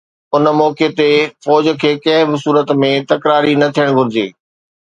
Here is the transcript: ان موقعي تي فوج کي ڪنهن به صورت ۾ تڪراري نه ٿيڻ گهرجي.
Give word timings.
ان 0.35 0.45
موقعي 0.59 0.89
تي 0.99 1.09
فوج 1.45 1.65
کي 1.81 1.91
ڪنهن 2.03 2.27
به 2.31 2.37
صورت 2.43 2.73
۾ 2.85 2.91
تڪراري 3.11 3.53
نه 3.63 3.67
ٿيڻ 3.75 3.87
گهرجي. 3.97 4.27